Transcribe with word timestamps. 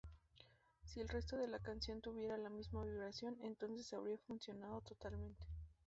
Si 0.83 0.99
el 0.99 1.09
resto 1.09 1.37
de 1.37 1.47
la 1.47 1.59
canción 1.59 2.01
tuviera 2.01 2.35
la 2.35 2.49
misma 2.49 2.83
vibración, 2.83 3.37
entonces 3.43 3.93
habría 3.93 4.17
funcionado 4.17 4.81
totalmente. 4.81 5.45